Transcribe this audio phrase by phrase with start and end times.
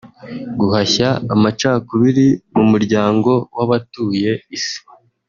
[0.59, 4.79] guhashya amacakubiri mu muryango w’abatuye Isi